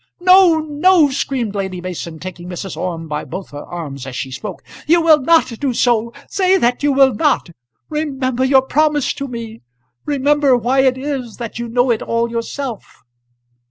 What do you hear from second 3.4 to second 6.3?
her arms as she spoke. "You will not do so: